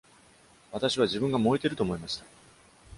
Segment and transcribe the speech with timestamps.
[0.71, 2.25] 私は自分が燃えていると思いました！